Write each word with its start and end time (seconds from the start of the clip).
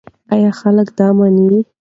ایا 0.33 0.51
خلک 0.59 0.87
دا 0.97 1.07
مني؟ 1.17 1.51